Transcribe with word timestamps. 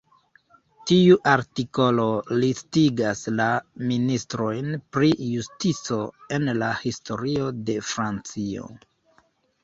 Tiu 0.91 1.17
artikolo 1.31 2.05
listigas 2.43 3.21
la 3.39 3.49
ministrojn 3.91 4.71
pri 4.97 5.09
justico 5.33 5.99
en 6.39 6.49
la 6.61 6.71
historio 6.85 7.51
de 7.69 7.77
Francio. 7.91 8.65